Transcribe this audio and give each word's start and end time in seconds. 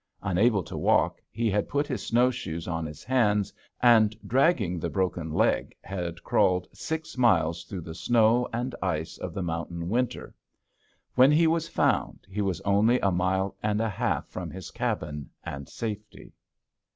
Unable 0.23 0.63
to 0.63 0.75
walk, 0.75 1.21
he 1.29 1.51
had 1.51 1.69
put 1.69 1.85
his 1.85 2.03
snowshoes 2.03 2.67
on 2.67 2.87
his 2.87 3.03
hands 3.03 3.53
and, 3.83 4.17
dragging 4.27 4.79
the 4.79 4.89
broken 4.89 5.31
leg, 5.31 5.75
had 5.83 6.23
crawled 6.23 6.67
six 6.73 7.19
miles 7.19 7.65
through 7.65 7.81
the 7.81 7.93
snow 7.93 8.47
and 8.51 8.73
ice 8.81 9.19
of 9.19 9.35
the 9.35 9.43
mountain 9.43 9.89
winter. 9.89 10.33
When 11.13 11.31
he 11.31 11.45
was 11.45 11.67
found, 11.67 12.25
he 12.27 12.41
was 12.41 12.61
only 12.61 12.99
a 12.99 13.11
mile 13.11 13.55
and 13.61 13.79
a 13.79 13.89
half 13.89 14.27
from 14.27 14.49
his 14.49 14.71
cabin 14.71 15.29
and 15.43 15.69
safety. 15.69 16.33